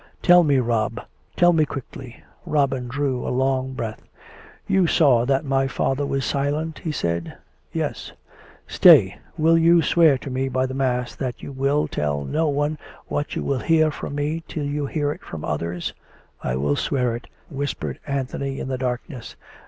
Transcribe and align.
"Tell 0.23 0.43
me, 0.43 0.57
Rob; 0.57 0.99
tell 1.35 1.53
me 1.53 1.63
quickly." 1.63 2.23
Robin 2.47 2.87
drew 2.87 3.23
a 3.23 3.29
long 3.29 3.73
breath." 3.73 4.01
You 4.75 4.87
s'aw 4.87 5.25
that 5.27 5.45
my 5.45 5.67
father 5.67 6.07
was 6.07 6.25
silent?" 6.25 6.79
he 6.83 6.91
said." 6.91 7.37
Yes."" 7.71 8.11
Stay.... 8.81 9.19
Will 9.37 9.59
you 9.59 9.83
swear 9.83 10.17
to 10.17 10.31
me 10.31 10.49
by 10.49 10.65
the 10.65 10.73
mass 10.73 11.13
that 11.13 11.43
you 11.43 11.51
will 11.51 11.87
tell 11.87 12.23
no 12.25 12.47
one 12.47 12.79
what 13.09 13.35
you 13.35 13.43
will 13.43 13.59
hear 13.59 13.91
from 13.91 14.15
me 14.15 14.43
till 14.47 14.65
you 14.65 14.87
hear 14.87 15.11
it 15.11 15.21
from 15.21 15.45
others.'' 15.45 15.93
""I 16.43 16.55
will 16.55 16.75
swear 16.75 17.15
it," 17.15 17.27
whispered 17.51 17.99
Anthony 18.07 18.59
in 18.59 18.69
the 18.69 18.79
darkness. 18.79 19.35